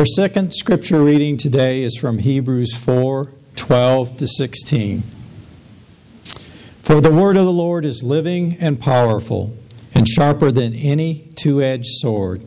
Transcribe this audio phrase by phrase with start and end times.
[0.00, 5.02] Our second scripture reading today is from Hebrews 4 12 to 16.
[6.82, 9.54] For the word of the Lord is living and powerful,
[9.94, 12.42] and sharper than any two edged sword,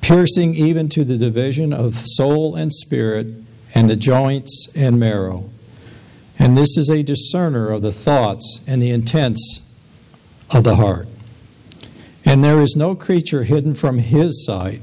[0.00, 3.28] piercing even to the division of soul and spirit,
[3.72, 5.48] and the joints and marrow.
[6.40, 9.72] And this is a discerner of the thoughts and the intents
[10.50, 11.06] of the heart.
[12.24, 14.80] And there is no creature hidden from his sight,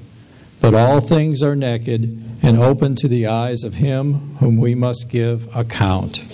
[0.64, 2.04] but all things are naked
[2.42, 6.26] and open to the eyes of him whom we must give account.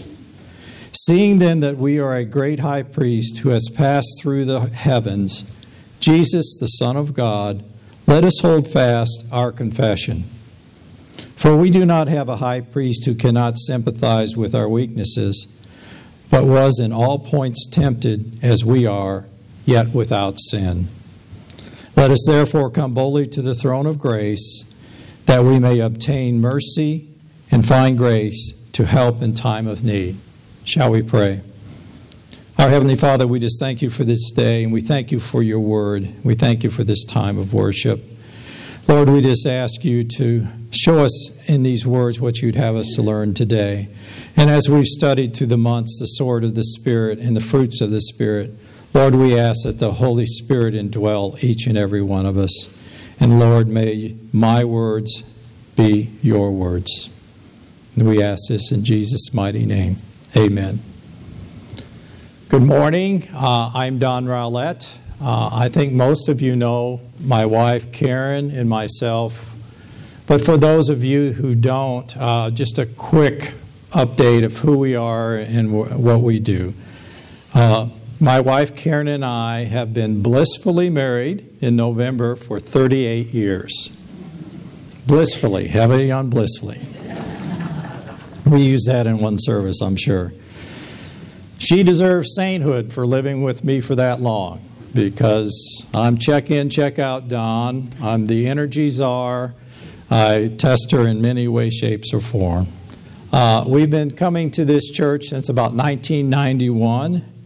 [0.94, 5.52] Seeing then that we are a great high priest who has passed through the heavens,
[6.00, 7.64] Jesus, the Son of God,
[8.06, 10.26] let us hold fast our confession.
[11.36, 15.60] For we do not have a high priest who cannot sympathize with our weaknesses,
[16.30, 19.26] but was in all points tempted as we are,
[19.66, 20.88] yet without sin.
[22.00, 24.74] Let us therefore come boldly to the throne of grace,
[25.26, 27.10] that we may obtain mercy
[27.52, 30.16] and find grace to help in time of need.
[30.64, 31.42] Shall we pray?
[32.58, 35.44] Our Heavenly Father, we just thank you for this day, and we thank you for
[35.44, 36.14] your word.
[36.24, 38.02] We thank you for this time of worship.
[38.88, 42.94] Lord, we just ask you to show us in these words what you'd have us
[42.96, 43.90] to learn today.
[44.38, 47.82] And as we've studied through the months the sword of the Spirit and the fruits
[47.82, 48.54] of the Spirit,
[48.92, 52.74] Lord, we ask that the Holy Spirit indwell each and every one of us.
[53.20, 55.24] And Lord, may my words
[55.76, 57.12] be your words.
[57.96, 59.98] And we ask this in Jesus' mighty name.
[60.36, 60.80] Amen.
[62.50, 63.28] Good morning.
[63.32, 64.98] Uh, I'm Don Rowlett.
[65.22, 69.56] Uh, I think most of you know my wife Karen and myself.
[70.26, 73.54] But for those of you who don't, uh, just a quick
[73.92, 76.74] update of who we are and w- what we do.
[77.54, 83.96] Uh, my wife Karen and I have been blissfully married in November for 38 years.
[85.08, 86.82] Blissfully, heavy on blissfully.
[88.46, 90.34] We use that in one service, I'm sure.
[91.60, 94.62] She deserves sainthood for living with me for that long
[94.94, 97.92] because I'm check in, check out Don.
[98.02, 99.54] I'm the energy czar.
[100.10, 102.68] I test her in many ways, shapes, or form.
[103.32, 107.39] Uh, we've been coming to this church since about 1991.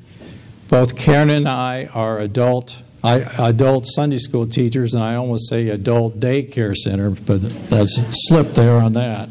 [0.74, 5.70] Both Karen and I are adult I, adult Sunday school teachers, and I almost say
[5.70, 9.30] adult daycare center, but that's slipped there on that.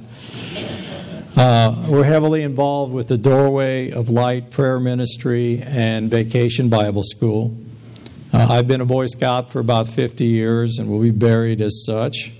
[1.36, 7.56] Uh, we're heavily involved with the Doorway of Light prayer ministry and Vacation Bible School.
[8.32, 11.84] Uh, I've been a Boy Scout for about 50 years and will be buried as
[11.84, 12.30] such.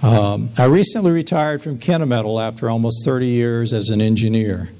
[0.00, 4.70] Um, I recently retired from Kennametal after almost 30 years as an engineer.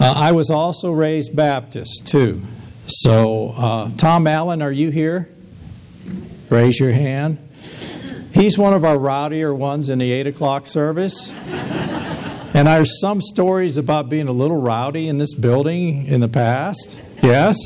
[0.00, 2.42] Uh, I was also raised Baptist, too.
[2.86, 5.28] So, uh, Tom Allen, are you here?
[6.48, 7.38] Raise your hand.
[8.32, 11.32] He's one of our rowdier ones in the 8 o'clock service.
[12.54, 16.96] And there's some stories about being a little rowdy in this building in the past.
[17.20, 17.56] Yes?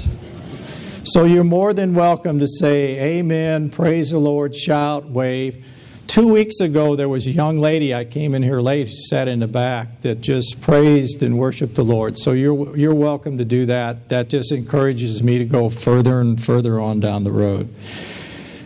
[1.04, 5.64] So you're more than welcome to say amen, praise the Lord, shout, wave.
[6.12, 9.28] Two weeks ago, there was a young lady, I came in here late, who sat
[9.28, 12.18] in the back, that just praised and worshiped the Lord.
[12.18, 14.10] So you're, you're welcome to do that.
[14.10, 17.74] That just encourages me to go further and further on down the road.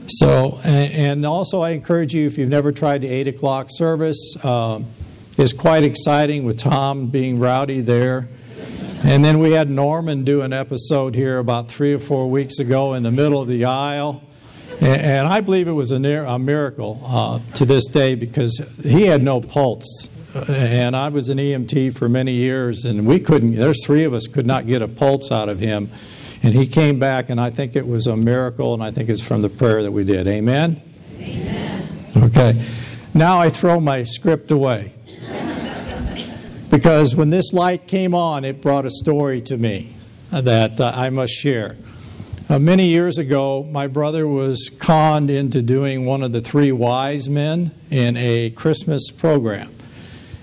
[0.09, 4.81] So, and, also I encourage you, if you've never tried the 8 o'clock service, uh,
[5.39, 8.29] it's quite exciting with Tom being rowdy there.
[9.05, 12.95] And then we had Norman do an episode here about three or four weeks ago
[12.95, 14.26] in the middle of the aisle.
[14.81, 19.03] And, I believe it was a, near, a miracle uh, to this day because he
[19.03, 20.09] had no pulse.
[20.49, 24.27] And I was an EMT for many years, and we couldn't, there's three of us
[24.27, 25.91] could not get a pulse out of him.
[26.43, 29.23] And he came back, and I think it was a miracle, and I think it's
[29.23, 30.27] from the prayer that we did.
[30.27, 30.83] Amen?
[31.19, 31.89] Amen.
[32.17, 32.63] Okay.
[33.15, 34.93] Now I throw my script away.
[36.71, 39.95] because when this light came on, it brought a story to me
[40.31, 41.77] that uh, I must share.
[42.49, 47.29] Uh, many years ago, my brother was conned into doing one of the three wise
[47.29, 49.75] men in a Christmas program.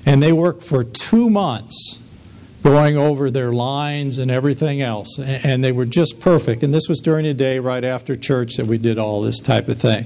[0.06, 2.04] And they worked for two months
[2.62, 5.18] going over their lines and everything else.
[5.18, 6.62] And they were just perfect.
[6.62, 9.70] And this was during the day right after church that we did all this type
[9.70, 10.06] of thing.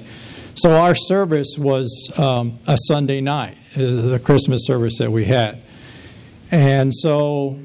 [0.54, 5.64] So our service was um, a Sunday night, uh, the Christmas service that we had.
[6.52, 7.58] And so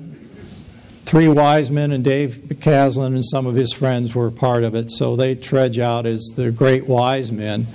[1.05, 4.91] three wise men and Dave McCaslin and some of his friends were part of it.
[4.91, 7.67] So they trudge out as the great wise men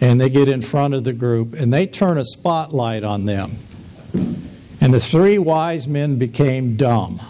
[0.00, 3.58] and they get in front of the group and they turn a spotlight on them.
[4.80, 7.20] And the three wise men became dumb.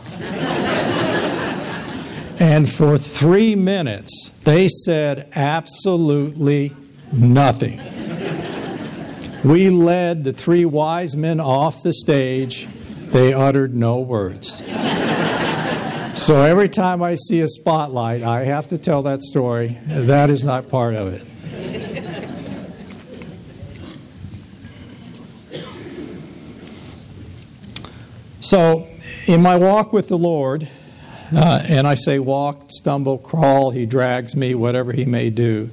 [2.39, 6.77] and for three minutes, they said absolutely
[7.13, 7.81] nothing.
[9.45, 12.69] we led the three wise men off the stage.
[13.11, 14.63] They uttered no words.
[16.29, 19.79] So every time I see a spotlight, I have to tell that story.
[19.87, 21.25] That is not part of it.
[28.43, 28.87] So,
[29.27, 30.69] in my walk with the Lord,
[31.35, 35.71] uh, and I say walk, stumble, crawl, He drags me, whatever He may do,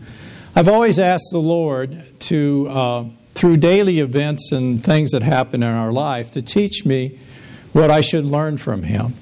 [0.56, 5.70] I've always asked the Lord to, uh, through daily events and things that happen in
[5.70, 7.20] our life, to teach me
[7.74, 9.16] what I should learn from Him.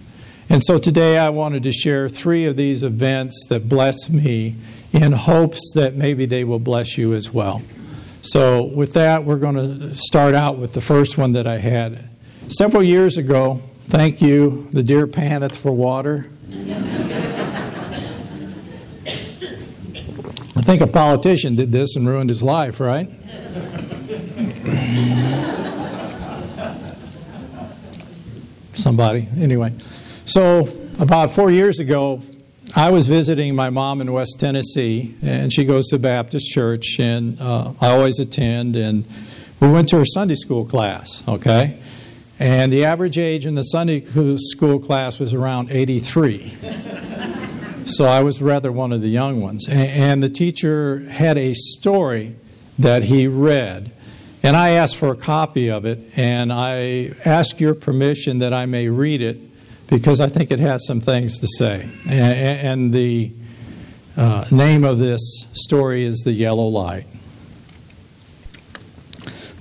[0.50, 4.56] And so today I wanted to share three of these events that bless me
[4.92, 7.62] in hopes that maybe they will bless you as well.
[8.22, 12.08] So, with that, we're going to start out with the first one that I had.
[12.48, 16.30] Several years ago, thank you, the deer panteth for water.
[20.56, 23.10] I think a politician did this and ruined his life, right?
[28.74, 29.28] Somebody.
[29.38, 29.74] Anyway,
[30.26, 32.22] so about four years ago,
[32.76, 37.40] I was visiting my mom in West Tennessee, and she goes to Baptist church, and
[37.42, 38.76] uh, I always attend.
[38.76, 39.06] And
[39.60, 41.78] we went to her Sunday school class, okay?
[42.40, 44.04] And the average age in the Sunday
[44.38, 46.58] school class was around 83.
[47.86, 49.68] so I was rather one of the young ones.
[49.70, 52.36] And the teacher had a story
[52.80, 53.92] that he read.
[54.42, 58.66] And I asked for a copy of it, and I ask your permission that I
[58.66, 59.53] may read it
[59.88, 61.88] because I think it has some things to say.
[62.08, 63.32] And the
[64.16, 67.06] uh, name of this story is The Yellow Light.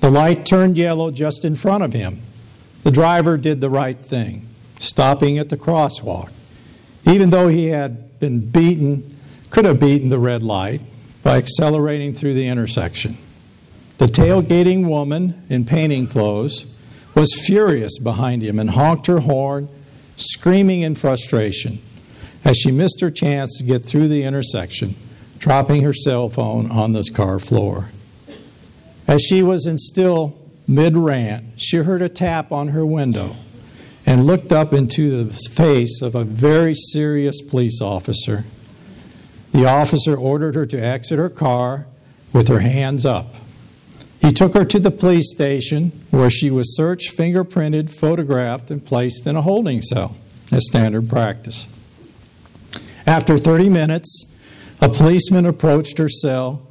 [0.01, 2.21] The light turned yellow just in front of him.
[2.83, 4.49] The driver did the right thing,
[4.81, 6.33] stopping at the crosswalk.
[7.07, 9.17] Even though he had been beaten,
[9.51, 10.81] could have beaten the red light
[11.23, 13.17] by accelerating through the intersection.
[13.99, 16.67] The tailgating woman in painting clothes
[17.15, 19.69] was furious behind him and honked her horn,
[20.31, 21.81] screaming in frustration
[22.45, 24.95] as she missed her chance to get through the intersection,
[25.39, 27.89] dropping her cell phone on the car floor.
[29.07, 30.37] As she was in still
[30.67, 33.37] mid rant, she heard a tap on her window
[34.07, 38.45] and looked up into the face of a very serious police officer.
[39.53, 41.87] The officer ordered her to exit her car
[42.33, 43.35] with her hands up.
[44.23, 49.27] He took her to the police station where she was searched, fingerprinted, photographed, and placed
[49.27, 50.17] in a holding cell,
[50.53, 51.67] as standard practice.
[53.05, 54.33] After 30 minutes,
[54.81, 56.63] a policeman approached her cell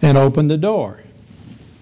[0.00, 1.00] and opened the door.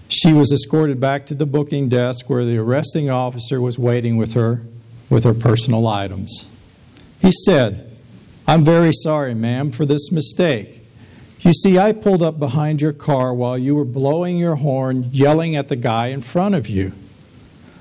[0.08, 4.32] She was escorted back to the booking desk where the arresting officer was waiting with
[4.32, 4.62] her
[5.08, 6.44] with her personal items.
[7.20, 7.96] He said,
[8.46, 10.77] I'm very sorry, ma'am, for this mistake.
[11.40, 15.54] You see, I pulled up behind your car while you were blowing your horn, yelling
[15.54, 16.92] at the guy in front of you.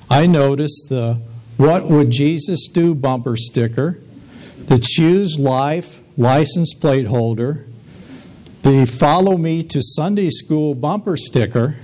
[0.10, 1.22] I noticed the
[1.58, 4.00] What Would Jesus Do bumper sticker,
[4.68, 7.66] the Choose Life license plate holder,
[8.62, 11.76] the Follow Me to Sunday School bumper sticker,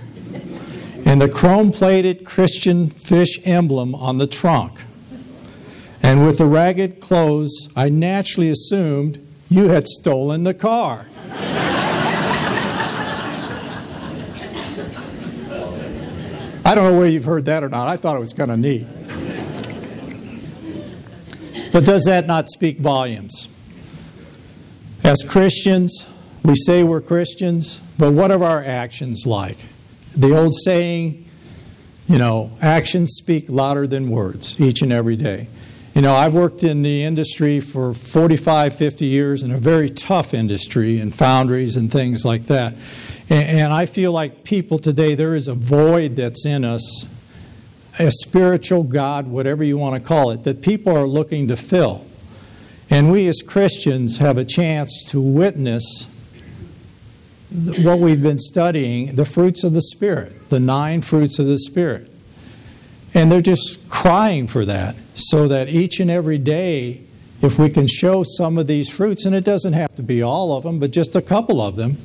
[1.05, 4.79] and the chrome plated Christian fish emblem on the trunk.
[6.01, 11.07] And with the ragged clothes, I naturally assumed you had stolen the car.
[16.65, 17.87] I don't know whether you've heard that or not.
[17.87, 18.87] I thought it was kind of neat.
[21.73, 23.47] But does that not speak volumes?
[25.03, 26.07] As Christians,
[26.43, 29.57] we say we're Christians, but what are our actions like?
[30.15, 31.25] The old saying,
[32.07, 35.47] you know, actions speak louder than words each and every day.
[35.93, 40.33] You know, I've worked in the industry for 45, 50 years in a very tough
[40.33, 42.73] industry in foundries and things like that.
[43.33, 47.07] And, I feel like people today, there is a void that's in us,
[47.97, 52.05] a spiritual God, whatever you want to call it, that people are looking to fill.
[52.91, 56.07] And we as Christians have a chance to witness
[57.49, 62.11] what we've been studying the fruits of the Spirit, the nine fruits of the Spirit.
[63.15, 67.01] And they're just crying for that, so that each and every day,
[67.41, 70.55] if we can show some of these fruits, and it doesn't have to be all
[70.55, 71.97] of them, but just a couple of them,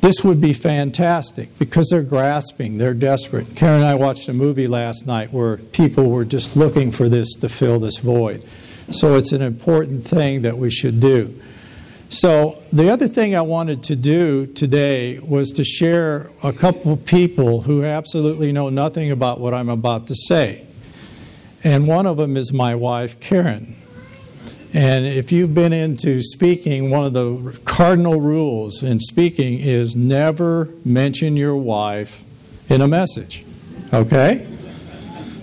[0.00, 3.56] this would be fantastic because they're grasping, they're desperate.
[3.56, 7.34] Karen and I watched a movie last night where people were just looking for this
[7.36, 8.42] to fill this void.
[8.90, 11.34] So it's an important thing that we should do.
[12.08, 17.04] So, the other thing I wanted to do today was to share a couple of
[17.04, 20.66] people who absolutely know nothing about what I'm about to say.
[21.64, 23.74] And one of them is my wife, Karen.
[24.74, 30.68] And if you've been into speaking, one of the cardinal rules in speaking is never
[30.84, 32.24] mention your wife
[32.68, 33.44] in a message.
[33.92, 34.46] Okay?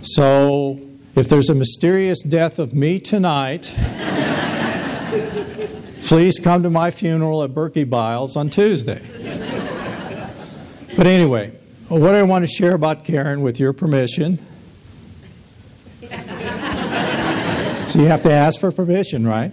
[0.01, 0.79] So,
[1.15, 3.73] if there's a mysterious death of me tonight,
[6.01, 9.01] please come to my funeral at Berkebile's on Tuesday.
[10.95, 11.53] But anyway,
[11.87, 14.39] what I want to share about Karen, with your permission.
[17.93, 19.51] So you have to ask for permission, right?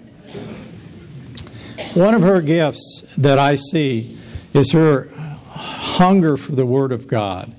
[1.92, 4.18] One of her gifts that I see
[4.54, 5.10] is her
[5.50, 7.52] hunger for the Word of God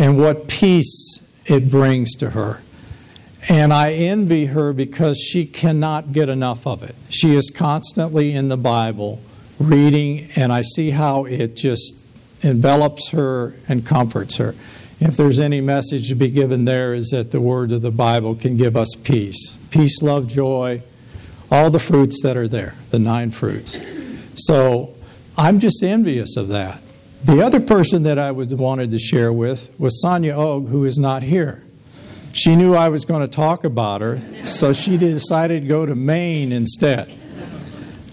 [0.00, 2.62] and what peace it brings to her.
[3.48, 6.96] And I envy her because she cannot get enough of it.
[7.08, 9.20] She is constantly in the Bible
[9.60, 11.94] reading, and I see how it just
[12.42, 14.56] envelops her and comforts her.
[14.98, 18.34] If there's any message to be given there, is that the word of the Bible
[18.34, 20.82] can give us peace peace, love, joy,
[21.50, 23.78] all the fruits that are there, the nine fruits.
[24.36, 24.94] So
[25.36, 26.80] I'm just envious of that.
[27.24, 31.22] The other person that I wanted to share with was Sonia Og, who is not
[31.22, 31.62] here.
[32.32, 35.94] She knew I was going to talk about her, so she decided to go to
[35.94, 37.14] Maine instead.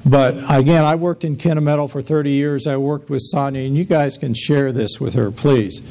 [0.06, 2.68] But again, I worked in Kennametal for 30 years.
[2.68, 5.82] I worked with Sonia, and you guys can share this with her, please.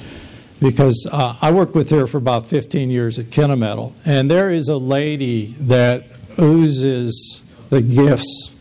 [0.61, 3.93] Because uh, I worked with her for about 15 years at Kennametal.
[4.05, 6.05] And there is a lady that
[6.39, 8.61] oozes the gifts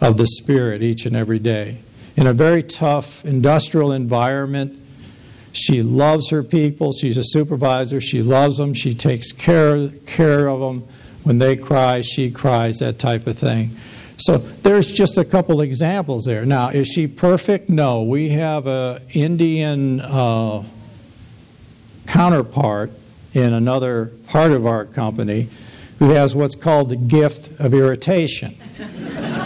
[0.00, 1.78] of the Spirit each and every day.
[2.16, 4.78] In a very tough industrial environment,
[5.52, 6.92] she loves her people.
[6.92, 8.00] She's a supervisor.
[8.00, 8.74] She loves them.
[8.74, 10.86] She takes care, care of them.
[11.22, 13.70] When they cry, she cries, that type of thing.
[14.16, 16.44] So there's just a couple examples there.
[16.44, 17.68] Now, is she perfect?
[17.68, 18.02] No.
[18.02, 20.64] We have an Indian uh,
[22.14, 22.92] counterpart
[23.32, 25.48] in another part of our company
[25.98, 28.56] who has what's called the gift of irritation.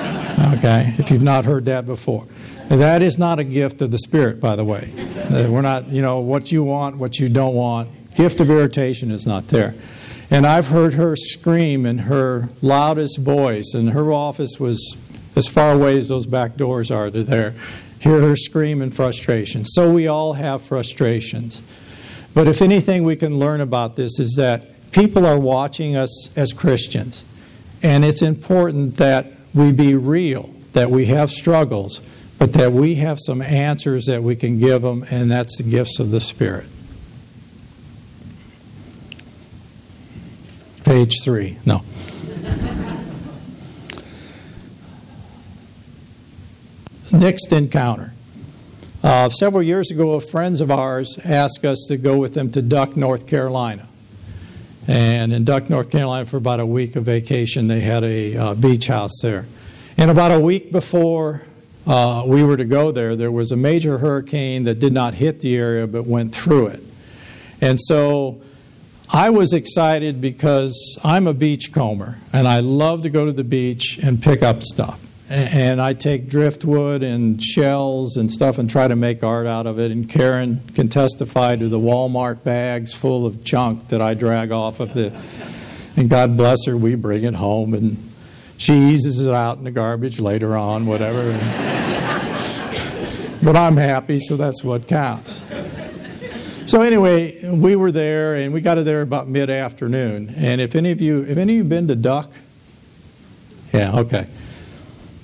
[0.54, 2.25] Okay, if you've not heard that before.
[2.68, 4.92] That is not a gift of the Spirit, by the way.
[5.32, 7.90] Uh, we're not, you know, what you want, what you don't want.
[8.14, 9.75] Gift of irritation is not there.
[10.30, 14.96] And I've heard her scream in her loudest voice, and her office was
[15.34, 17.54] as far away as those back doors are to there.
[17.98, 19.64] Hear her scream in frustration.
[19.64, 21.62] So we all have frustrations.
[22.38, 26.52] But if anything we can learn about this is that people are watching us as
[26.52, 27.25] Christians.
[27.83, 32.00] And it's important that we be real, that we have struggles,
[32.38, 35.99] but that we have some answers that we can give them, and that's the gifts
[35.99, 36.66] of the Spirit.
[40.85, 41.59] Page three.
[41.66, 41.83] No.
[47.11, 48.12] Next encounter.
[49.02, 52.97] Uh, several years ago, friends of ours asked us to go with them to Duck,
[52.97, 53.87] North Carolina.
[54.88, 58.55] And in Duck, North Carolina, for about a week of vacation, they had a uh,
[58.55, 59.47] beach house there.
[59.97, 61.43] And about a week before
[61.87, 65.40] uh, we were to go there, there was a major hurricane that did not hit
[65.43, 66.83] the area but went through it.
[67.61, 68.40] And so
[69.11, 73.99] I was excited because I'm a beachcomber and I love to go to the beach
[74.02, 75.08] and pick up stuff.
[75.30, 79.78] And I take driftwood and shells and stuff and try to make art out of
[79.78, 79.90] it.
[79.90, 84.80] And Karen can testify to the Walmart bags full of junk that I drag off
[84.80, 85.12] of the.
[85.97, 88.08] And God bless her, we bring it home and
[88.58, 91.32] she eases it out in the garbage later on, whatever.
[93.42, 95.40] but I'm happy, so that's what counts.
[96.66, 100.35] So anyway, we were there, and we got there about mid-afternoon.
[100.37, 102.32] And if any of you, if any of you been to Duck?
[103.73, 104.26] Yeah, okay.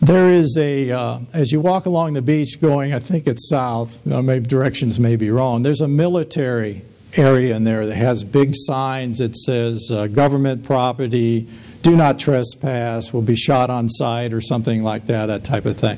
[0.04, 4.06] There is a, uh, as you walk along the beach going, I think it's south,
[4.06, 6.82] uh, maybe directions may be wrong, there's a military
[7.14, 11.48] area in there that has big signs that says uh, government property,
[11.80, 15.78] do not trespass, will be shot on sight, or something like that, that type of
[15.78, 15.96] thing.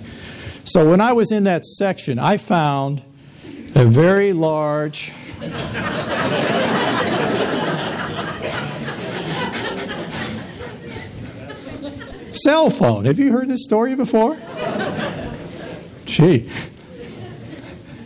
[0.63, 3.03] So when I was in that section, I found
[3.75, 5.11] a very large
[12.37, 13.05] Cell phone.
[13.05, 14.39] Have you heard this story before?
[16.05, 16.49] Gee.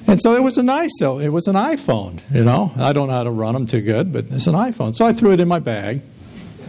[0.07, 1.19] And so it was a nice cell.
[1.19, 2.73] It was an iPhone, you know.
[2.77, 4.95] I don't know how to run them too good, but it's an iPhone.
[4.95, 6.03] So I threw it in my bag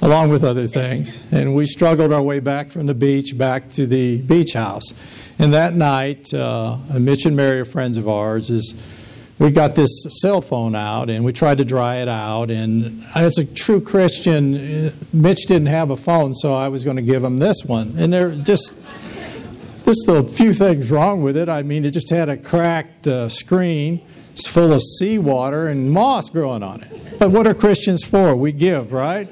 [0.01, 1.25] along with other things.
[1.31, 4.93] And we struggled our way back from the beach back to the beach house.
[5.39, 8.73] And that night, uh, Mitch and Mary are friends of ours, is
[9.41, 12.51] we got this cell phone out and we tried to dry it out.
[12.51, 17.01] And as a true Christian, Mitch didn't have a phone, so I was going to
[17.01, 17.95] give him this one.
[17.97, 18.75] And there just
[19.83, 21.49] just a few things wrong with it.
[21.49, 24.01] I mean, it just had a cracked uh, screen.
[24.33, 27.17] It's full of seawater and moss growing on it.
[27.17, 28.35] But what are Christians for?
[28.35, 29.27] We give, right?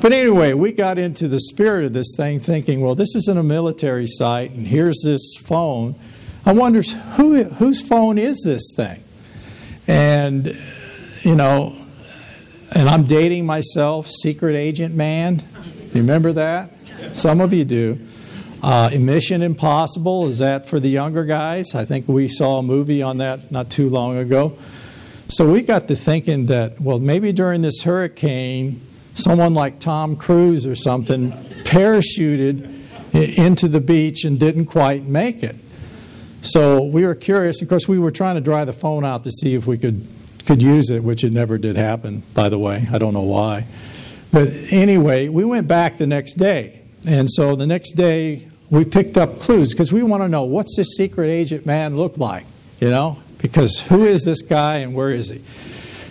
[0.00, 3.42] But anyway, we got into the spirit of this thing thinking, well, this isn't a
[3.42, 5.96] military site, and here's this phone.
[6.44, 9.02] I wonder who, whose phone is this thing?
[9.86, 10.56] And,
[11.22, 11.76] you know,
[12.72, 15.42] and I'm dating myself, secret agent man.
[15.92, 16.70] You remember that?
[17.12, 17.98] Some of you do.
[18.62, 21.74] Uh, Mission Impossible, is that for the younger guys?
[21.74, 24.56] I think we saw a movie on that not too long ago.
[25.28, 28.80] So we got to thinking that, well, maybe during this hurricane,
[29.14, 31.32] someone like Tom Cruise or something
[31.64, 32.78] parachuted
[33.38, 35.56] into the beach and didn't quite make it.
[36.42, 37.60] So we were curious.
[37.60, 40.06] Of course, we were trying to dry the phone out to see if we could
[40.46, 42.22] could use it, which it never did happen.
[42.34, 43.66] By the way, I don't know why.
[44.32, 49.16] But anyway, we went back the next day, and so the next day we picked
[49.16, 52.46] up clues because we want to know what's this secret agent man look like,
[52.80, 53.18] you know?
[53.38, 55.42] Because who is this guy and where is he?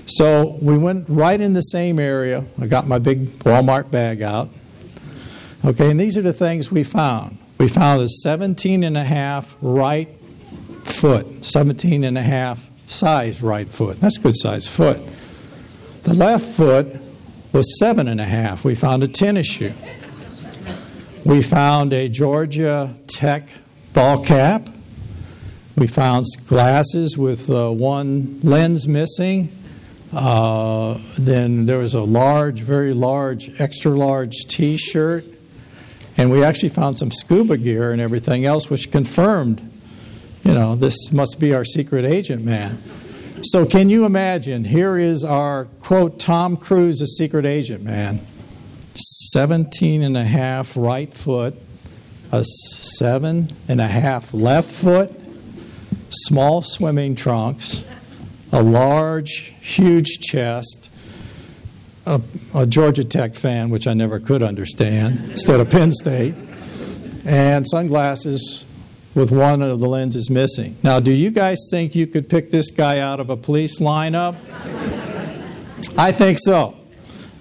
[0.05, 2.43] So we went right in the same area.
[2.59, 4.50] I got my big Walmart bag out.
[5.63, 7.38] Okay, and these are the things we found.
[7.57, 10.09] We found a 17 and a half right
[10.91, 14.00] foot, 17 and a half size right foot.
[14.00, 15.00] That's a good size foot.
[16.03, 17.00] The left foot
[17.51, 18.63] was seven and a half.
[18.63, 19.74] We found a tennis shoe.
[21.25, 23.50] We found a Georgia Tech
[23.93, 24.69] ball cap.
[25.75, 29.51] We found glasses with uh, one lens missing.
[30.12, 35.25] Uh, then there was a large, very large, extra large t shirt.
[36.17, 39.69] And we actually found some scuba gear and everything else, which confirmed,
[40.50, 42.82] you know, this must be our secret agent man.
[43.44, 44.63] So, can you imagine?
[44.63, 48.20] Here is our quote Tom Cruise, a secret agent man.
[48.96, 51.53] 17 and a half right foot,
[52.32, 55.12] a seven and a half left foot,
[56.10, 57.86] small swimming trunks,
[58.51, 60.89] a large, huge chest,
[62.08, 62.20] a,
[62.56, 66.34] a, Georgia Tech fan, which I never could understand, instead of Penn State,
[67.24, 68.65] and sunglasses
[69.20, 70.78] with one of the lenses missing.
[70.82, 74.38] Now, do you guys think you could pick this guy out of a police lineup?
[75.98, 76.78] I think so.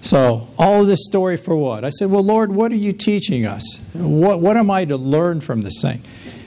[0.01, 1.85] So, all of this story for what?
[1.85, 3.79] I said, Well, Lord, what are you teaching us?
[3.93, 6.01] What, what am I to learn from this thing?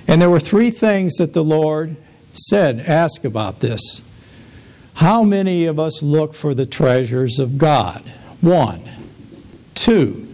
[0.07, 1.97] And there were three things that the Lord
[2.35, 4.07] said, Ask about this.
[4.95, 8.03] How many of us look for the treasures of God?
[8.43, 8.83] One.
[9.75, 10.29] Two.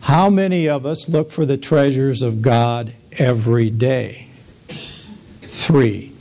[0.00, 4.28] How many of us look for the treasures of God every day?
[5.42, 6.12] Three.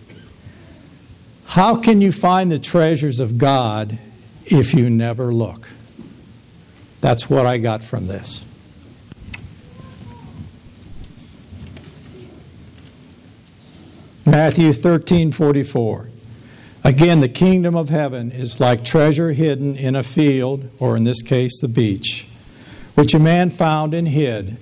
[1.45, 3.97] How can you find the treasures of God
[4.45, 5.69] if you never look?
[7.01, 8.43] That's what I got from this.
[14.25, 16.10] Matthew 13 44.
[16.84, 21.21] Again, the kingdom of heaven is like treasure hidden in a field, or in this
[21.21, 22.27] case, the beach,
[22.95, 24.58] which a man found and hid.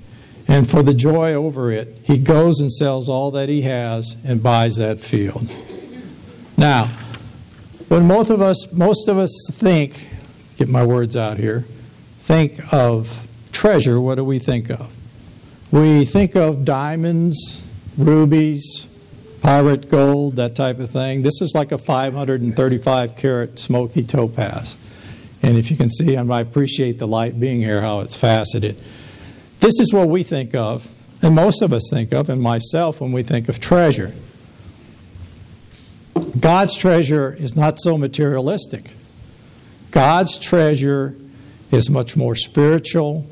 [0.47, 4.43] And for the joy over it, he goes and sells all that he has and
[4.43, 5.49] buys that field.
[6.57, 6.91] Now,
[7.87, 10.07] when most of us, most of us think,
[10.57, 11.65] get my words out here,
[12.19, 14.93] think of treasure, what do we think of?
[15.71, 18.93] We think of diamonds, rubies,
[19.41, 21.21] pirate gold, that type of thing.
[21.21, 24.77] This is like a 535 carat smoky topaz.
[25.41, 28.77] And if you can see, I appreciate the light being here, how it's faceted.
[29.63, 33.13] This is what we think of, and most of us think of, and myself when
[33.13, 34.13] we think of treasure.
[36.37, 38.91] God's treasure is not so materialistic.
[39.91, 41.15] God's treasure
[41.71, 43.25] is much more spiritual,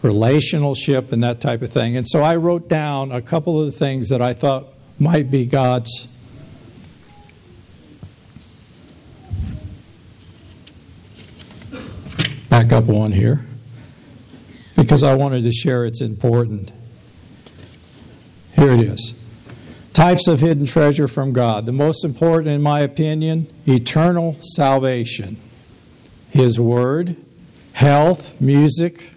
[0.00, 1.96] relationship, and that type of thing.
[1.96, 5.44] And so I wrote down a couple of the things that I thought might be
[5.44, 6.06] God's.
[12.48, 13.47] Back up one here
[14.78, 16.70] because I wanted to share it's important.
[18.54, 19.14] Here it is.
[19.92, 21.66] Types of hidden treasure from God.
[21.66, 25.36] The most important, in my opinion, eternal salvation.
[26.30, 27.16] His Word,
[27.72, 29.10] health, music,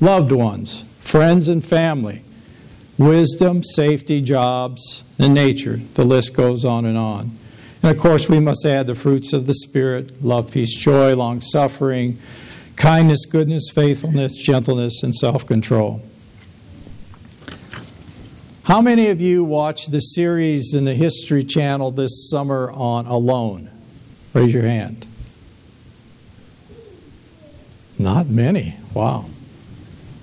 [0.00, 2.22] loved ones, friends and family,
[2.96, 5.80] wisdom, safety, jobs, and nature.
[5.94, 7.36] The list goes on and on.
[7.82, 11.42] And of course, we must add the fruits of the Spirit love, peace, joy, long
[11.42, 12.18] suffering,
[12.76, 16.02] kindness, goodness, faithfulness, gentleness, and self control.
[18.64, 23.70] How many of you watched the series in the History Channel this summer on Alone?
[24.32, 25.06] Raise your hand.
[27.98, 28.76] Not many.
[28.94, 29.26] Wow.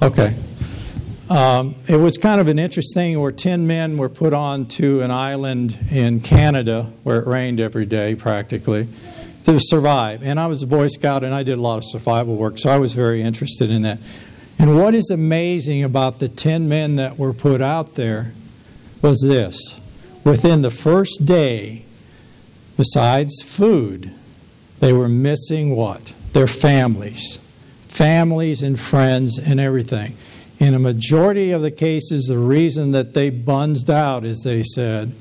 [0.02, 0.36] Okay.
[1.30, 5.12] Um, it was kind of an interesting where 10 men were put on to an
[5.12, 8.88] island in Canada where it rained every day practically
[9.44, 10.24] to survive.
[10.24, 12.70] And I was a Boy Scout and I did a lot of survival work, so
[12.70, 14.00] I was very interested in that.
[14.60, 18.34] And what is amazing about the 10 men that were put out there
[19.02, 19.82] was this
[20.24, 21.84] within the first day,
[22.78, 24.14] besides food,
[24.80, 26.14] they were missing what?
[26.34, 27.38] Their families.
[27.88, 30.16] Families and friends and everything.
[30.60, 35.12] In a majority of the cases, the reason that they bunged out, as they said,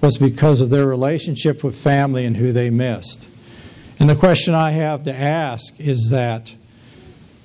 [0.00, 3.26] was because of their relationship with family and who they missed.
[3.98, 6.54] And the question I have to ask is that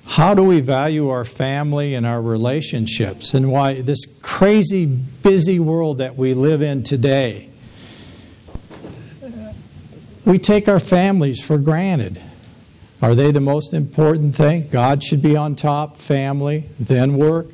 [0.06, 5.98] how do we value our family and our relationships and why this crazy busy world
[5.98, 7.48] that we live in today?
[10.24, 12.20] We take our families for granted.
[13.00, 14.68] Are they the most important thing?
[14.68, 17.46] God should be on top family then work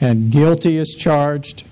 [0.00, 1.64] and guilty is charged.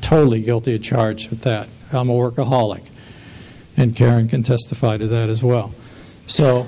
[0.00, 1.68] Totally guilty of charge with that.
[1.92, 2.88] I'm a workaholic
[3.76, 5.74] and karen can testify to that as well
[6.26, 6.66] so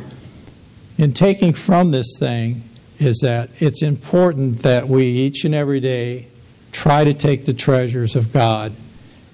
[0.96, 2.62] in taking from this thing
[2.98, 6.28] is that it's important that we each and every day
[6.72, 8.72] try to take the treasures of God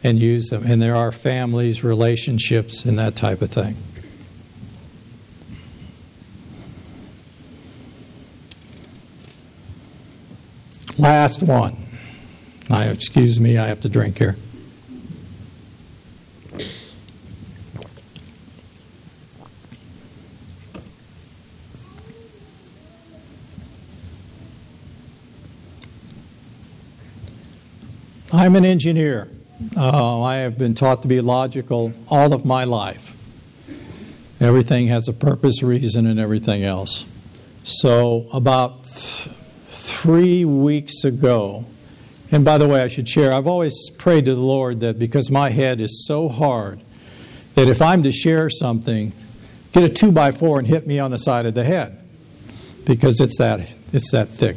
[0.03, 0.65] and use them.
[0.65, 3.77] And there are families, relationships, and that type of thing.
[10.99, 11.77] Last one.
[12.69, 14.37] I, excuse me, I have to drink here.
[28.41, 29.29] I'm an engineer.
[29.77, 33.15] Uh, I have been taught to be logical all of my life.
[34.41, 37.05] Everything has a purpose, reason, and everything else.
[37.65, 39.29] So, about th-
[39.69, 41.67] three weeks ago,
[42.33, 45.31] and by the way, I should share, I've always prayed to the Lord that because
[45.31, 46.81] my head is so hard,
[47.57, 49.13] that if I'm to share something,
[49.73, 52.03] get a two by four and hit me on the side of the head
[52.87, 53.61] because it's that,
[53.93, 54.57] it's that thick.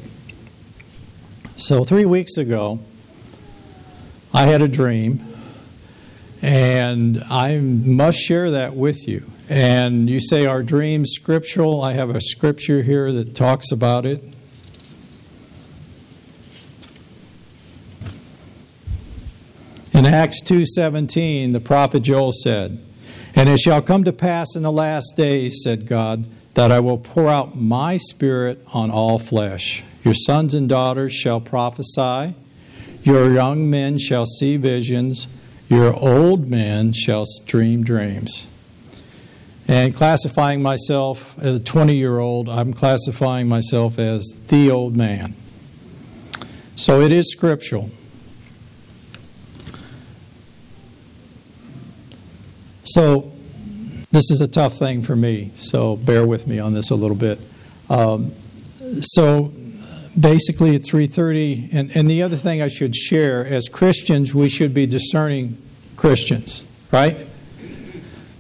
[1.58, 2.80] So, three weeks ago,
[4.34, 5.24] I had a dream,
[6.42, 9.30] and I must share that with you.
[9.48, 11.84] And you say, Are dreams scriptural?
[11.84, 14.24] I have a scripture here that talks about it.
[19.94, 22.80] In Acts 2:17, the prophet Joel said,
[23.36, 26.98] "And it shall come to pass in the last days, said God, that I will
[26.98, 29.84] pour out my spirit on all flesh.
[30.04, 32.34] Your sons and daughters shall prophesy,
[33.04, 35.28] your young men shall see visions,
[35.70, 38.48] your old men shall dream dreams.
[39.68, 45.36] And classifying myself as a 20 year old, I'm classifying myself as the old man.
[46.76, 47.92] So it is scriptural.
[52.84, 53.32] So
[54.12, 57.16] this is a tough thing for me, so bear with me on this a little
[57.16, 57.40] bit.
[57.90, 58.34] Um,
[59.02, 59.54] so
[60.20, 64.74] basically at 3.30 and, and the other thing i should share as christians we should
[64.74, 65.58] be discerning
[65.98, 67.18] christians right?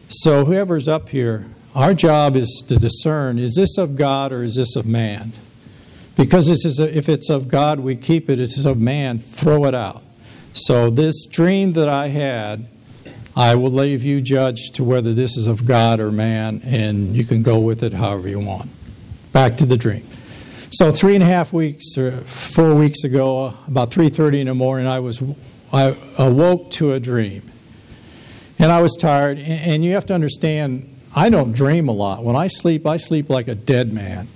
[0.07, 4.55] So whoever's up here our job is to discern is this of god or is
[4.55, 5.33] this of man?
[6.15, 8.39] Because this is a, if it's of god we keep it.
[8.39, 10.03] If it's of man throw it out.
[10.53, 12.67] So this dream that i had
[13.36, 17.25] i will leave you judge to whether this is of god or man and you
[17.25, 18.69] can go with it however you want.
[19.31, 20.07] Back to the dream
[20.73, 24.88] so three and a half weeks or four weeks ago, about 3:30 in the morning,
[24.88, 25.21] I was
[25.71, 27.43] I awoke to a dream,
[28.57, 29.38] and I was tired.
[29.38, 32.23] And you have to understand, I don't dream a lot.
[32.23, 34.27] When I sleep, I sleep like a dead man,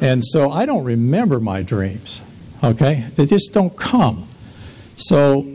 [0.00, 2.22] and so I don't remember my dreams.
[2.64, 4.26] Okay, they just don't come.
[4.96, 5.46] So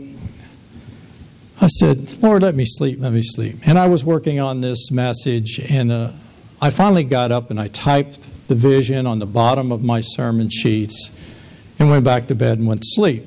[1.60, 3.56] I said, Lord, let me sleep, let me sleep.
[3.66, 6.12] And I was working on this message, and uh,
[6.62, 10.48] I finally got up and I typed the vision on the bottom of my sermon
[10.50, 11.10] sheets
[11.78, 13.26] and went back to bed and went to sleep.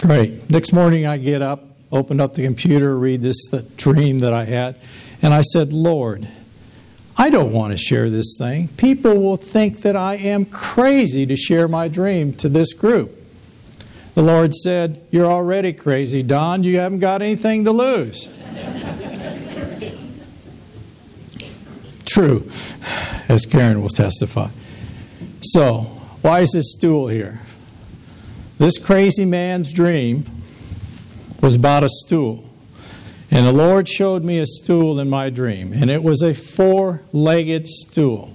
[0.00, 0.50] Great.
[0.50, 4.76] Next morning, I get up, open up the computer, read this dream that I had,
[5.20, 6.28] and I said, Lord,
[7.16, 8.68] I don't want to share this thing.
[8.68, 13.18] People will think that I am crazy to share my dream to this group.
[14.14, 16.64] The Lord said, You're already crazy, Don.
[16.64, 18.28] You haven't got anything to lose.
[22.04, 22.50] True
[23.28, 24.48] as Karen will testify.
[25.42, 25.80] So,
[26.22, 27.40] why is this stool here?
[28.58, 30.24] This crazy man's dream
[31.40, 32.48] was about a stool.
[33.30, 37.00] And the Lord showed me a stool in my dream, and it was a four
[37.12, 38.32] legged stool.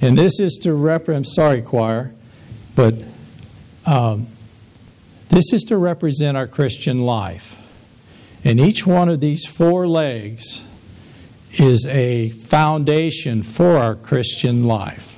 [0.00, 2.14] And this is to represent, I'm sorry, choir,
[2.74, 2.94] but
[3.84, 4.28] um,
[5.28, 7.60] this is to represent our Christian life.
[8.44, 10.62] And each one of these four legs
[11.60, 15.14] is a foundation for our Christian life.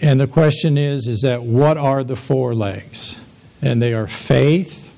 [0.00, 3.20] And the question is is that what are the four legs?
[3.60, 4.94] And they are faith,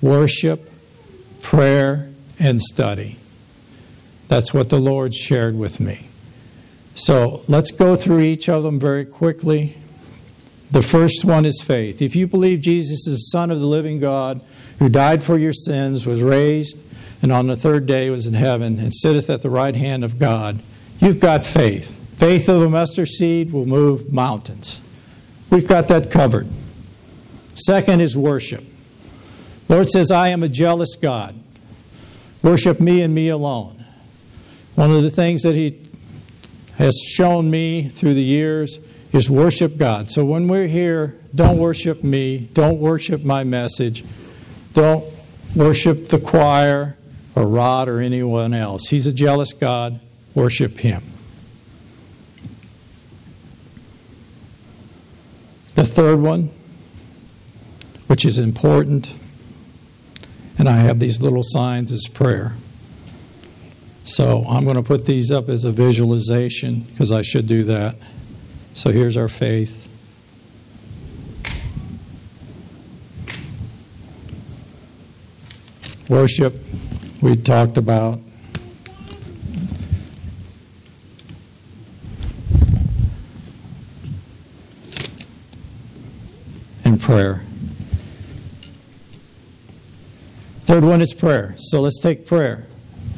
[0.00, 0.70] worship,
[1.42, 3.16] prayer, and study.
[4.28, 6.08] That's what the Lord shared with me.
[6.96, 9.76] So let's go through each of them very quickly.
[10.70, 12.02] The first one is faith.
[12.02, 14.40] If you believe Jesus is the Son of the living God,
[14.80, 16.78] who died for your sins, was raised,
[17.22, 20.18] and on the third day was in heaven, and sitteth at the right hand of
[20.18, 20.60] God,
[21.00, 21.98] you've got faith.
[22.16, 24.82] Faith of a mustard seed will move mountains.
[25.50, 26.48] We've got that covered.
[27.54, 28.64] Second is worship.
[29.68, 31.34] Lord says, I am a jealous God.
[32.42, 33.84] Worship me and me alone.
[34.74, 35.80] One of the things that He
[36.76, 38.78] has shown me through the years
[39.12, 40.10] is worship God.
[40.10, 44.04] So when we're here, don't worship me, don't worship my message,
[44.74, 45.04] don't
[45.54, 46.96] worship the choir
[47.36, 48.88] or Rod or anyone else.
[48.88, 50.00] He's a jealous God.
[50.34, 51.02] Worship Him.
[55.74, 56.50] The third one,
[58.06, 59.14] which is important,
[60.58, 62.54] and I have these little signs, is prayer.
[64.04, 67.96] So I'm going to put these up as a visualization because I should do that.
[68.72, 69.82] So here's our faith.
[76.08, 76.54] Worship,
[77.20, 78.20] we talked about.
[86.84, 87.42] And prayer.
[90.64, 91.54] Third one is prayer.
[91.56, 92.66] So let's take prayer.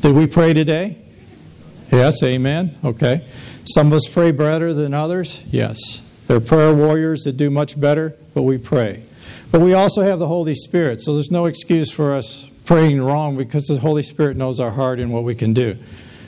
[0.00, 0.98] Did we pray today?
[1.90, 2.78] Yes, amen.
[2.84, 3.26] Okay.
[3.64, 5.42] Some of us pray better than others.
[5.50, 6.02] Yes.
[6.26, 9.02] There are prayer warriors that do much better, but we pray.
[9.50, 13.34] But we also have the Holy Spirit, so there's no excuse for us praying wrong
[13.34, 15.74] because the Holy Spirit knows our heart and what we can do.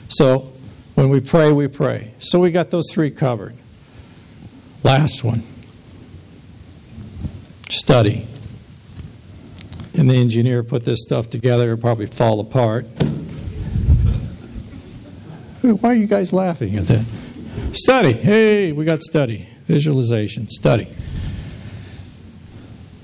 [0.09, 0.51] So
[0.95, 2.15] when we pray, we pray.
[2.17, 3.55] So we got those three covered.
[4.83, 5.43] Last one
[7.69, 8.25] study.
[9.93, 12.87] And the engineer put this stuff together, it'll probably fall apart.
[15.61, 17.05] Why are you guys laughing at that?
[17.73, 18.13] Study.
[18.13, 19.47] Hey, we got study.
[19.67, 20.47] Visualization.
[20.49, 20.87] Study.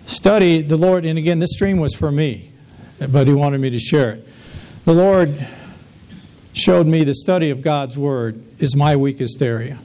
[0.07, 2.51] Study the Lord, and again, this stream was for me,
[2.99, 4.27] but He wanted me to share it.
[4.85, 5.33] The Lord
[6.53, 9.77] showed me the study of God's Word is my weakest area.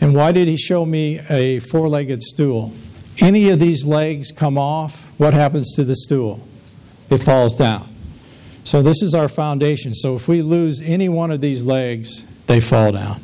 [0.00, 2.72] And why did He show me a four legged stool?
[3.20, 6.46] Any of these legs come off, what happens to the stool?
[7.10, 7.88] It falls down.
[8.64, 9.94] So, this is our foundation.
[9.94, 13.20] So, if we lose any one of these legs, they fall down.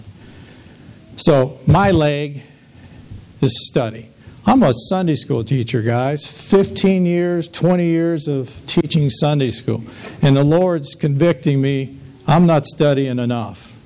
[1.16, 2.42] So, my leg
[3.40, 4.10] is study.
[4.48, 6.26] I'm a Sunday school teacher, guys.
[6.26, 9.84] 15 years, 20 years of teaching Sunday school.
[10.22, 13.76] And the Lord's convicting me, I'm not studying enough.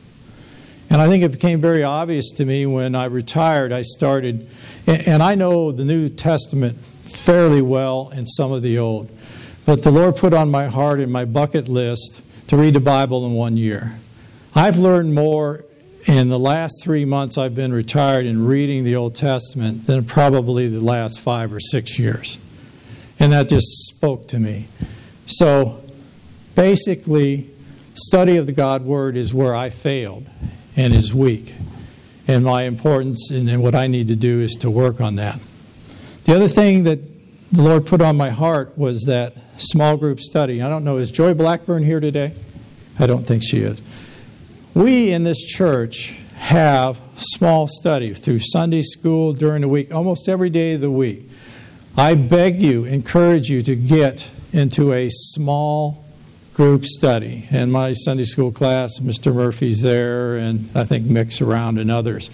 [0.89, 3.73] And I think it became very obvious to me when I retired.
[3.73, 4.49] I started,
[4.87, 9.11] and I know the New Testament fairly well and some of the Old.
[9.67, 13.27] But the Lord put on my heart and my bucket list to read the Bible
[13.27, 13.95] in one year.
[14.55, 15.65] I've learned more
[16.07, 20.69] in the last three months I've been retired in reading the Old Testament than probably
[20.69, 22.39] the last five or six years.
[23.19, 24.67] And that just spoke to me.
[25.27, 25.83] So
[26.55, 27.51] basically,
[27.95, 30.27] study of the God Word is where I failed
[30.77, 31.55] and is weak.
[32.27, 35.39] And my importance and what I need to do is to work on that.
[36.25, 37.01] The other thing that
[37.53, 40.63] the Lord put on my heart was that small group study.
[40.63, 42.33] I don't know, is Joy Blackburn here today?
[42.99, 43.83] I don't think she is.
[44.75, 50.49] We in this church have small study through Sunday school during the week, almost every
[50.49, 51.29] day of the week.
[51.95, 56.03] I beg you, encourage you to get into a small
[56.55, 57.47] group study.
[57.51, 59.35] In my Sunday school class, Mr.
[59.35, 62.31] Murphy's there, and I think Mick's around and others.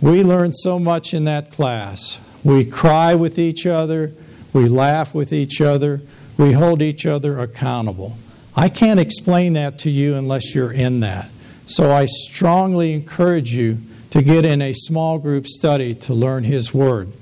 [0.00, 2.20] We learn so much in that class.
[2.44, 4.12] We cry with each other,
[4.52, 6.02] we laugh with each other,
[6.36, 8.16] we hold each other accountable.
[8.54, 11.30] I can't explain that to you unless you're in that.
[11.68, 13.78] So I strongly encourage you
[14.08, 17.12] to get in a small group study to learn His Word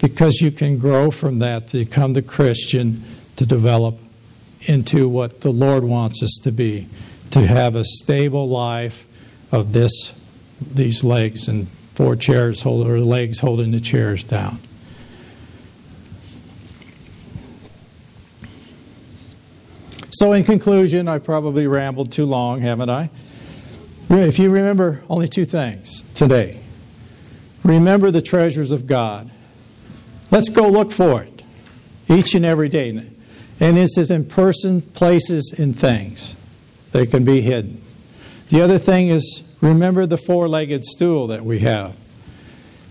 [0.00, 3.02] because you can grow from that to become the Christian
[3.34, 3.98] to develop
[4.62, 6.86] into what the Lord wants us to be
[7.32, 9.04] to have a stable life
[9.50, 10.16] of this
[10.60, 14.60] these legs and four chairs hold or legs holding the chairs down.
[20.10, 23.10] So, in conclusion, I probably rambled too long, haven't I?
[24.08, 26.60] If you remember only two things today,
[27.64, 29.30] remember the treasures of God.
[30.30, 31.42] Let's go look for it
[32.08, 33.08] each and every day.
[33.58, 36.36] And is in person, places, and things.
[36.92, 37.82] They can be hidden.
[38.50, 41.96] The other thing is remember the four legged stool that we have.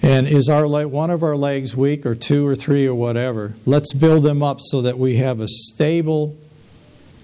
[0.01, 3.55] And is our leg, one of our legs weak or two or three or whatever?
[3.65, 6.35] Let's build them up so that we have a stable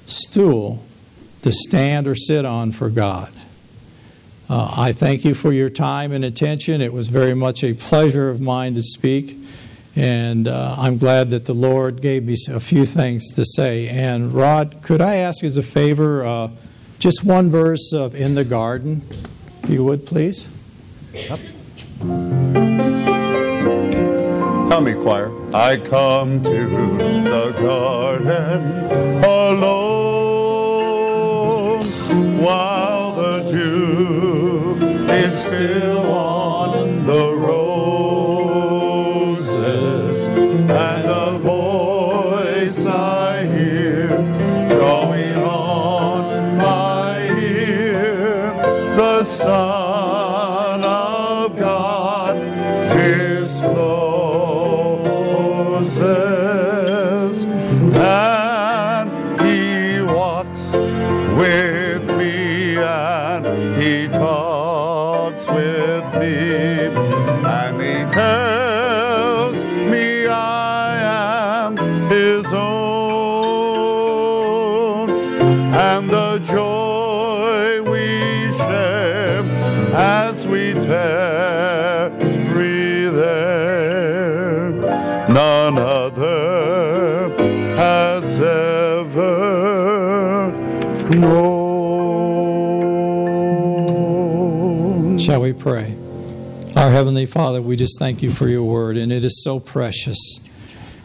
[0.06, 0.84] stool
[1.41, 3.32] to stand or sit on for God.
[4.51, 6.81] Uh, I thank you for your time and attention.
[6.81, 9.39] It was very much a pleasure of mine to speak,
[9.95, 13.87] and uh, I'm glad that the Lord gave me a few things to say.
[13.87, 16.49] And Rod, could I ask as a favor uh,
[16.99, 19.03] just one verse of In the Garden,
[19.63, 20.49] if you would, please?
[21.13, 21.39] Yep.
[24.81, 25.31] Me, choir.
[25.55, 26.67] I come to
[27.23, 30.11] the garden alone
[32.11, 32.90] dew
[35.31, 37.87] still on the roses.
[40.27, 44.07] And the voice I hear
[44.69, 48.53] going on my ear.
[48.95, 52.35] The Son of God
[52.89, 54.25] discloses
[57.95, 59.09] and
[59.41, 63.45] he walks with me and
[63.81, 64.50] he talks
[95.62, 95.95] pray?
[96.76, 100.39] Our Heavenly Father, we just thank you for your word, and it is so precious.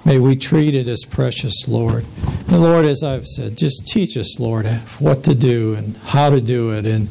[0.03, 2.07] May we treat it as precious, Lord.
[2.49, 4.67] And Lord, as I've said, just teach us, Lord,
[4.99, 7.09] what to do and how to do it, and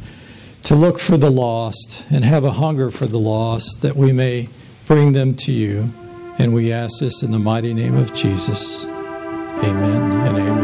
[0.63, 4.49] to look for the lost and have a hunger for the lost that we may
[4.87, 5.91] bring them to you.
[6.39, 8.87] And we ask this in the mighty name of Jesus.
[8.87, 10.54] Amen and amen.